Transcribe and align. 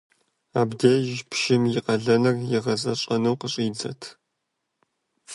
Абдеж 0.59 1.07
пщым 1.29 1.63
и 1.67 1.79
къалэныр 1.85 2.35
игъэзэщӀэну 2.57 3.39
къыщӀидзэрт. 3.39 4.01